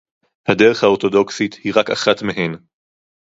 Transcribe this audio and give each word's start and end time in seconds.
הדרך 0.47 0.83
האורתודוקסית 0.83 1.53
היא 1.63 1.73
רק 1.75 1.89
אחת 1.89 2.21
מהן 2.21 2.57